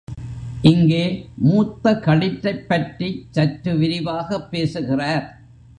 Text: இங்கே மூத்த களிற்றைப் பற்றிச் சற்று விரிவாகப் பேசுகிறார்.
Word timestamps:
இங்கே 0.63 1.03
மூத்த 1.37 1.93
களிற்றைப் 1.99 2.67
பற்றிச் 2.67 3.27
சற்று 3.31 3.77
விரிவாகப் 3.77 4.51
பேசுகிறார். 4.51 5.27